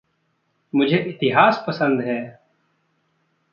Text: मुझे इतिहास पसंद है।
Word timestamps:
मुझे 0.75 0.97
इतिहास 0.97 1.63
पसंद 1.67 2.01
है। 2.01 2.39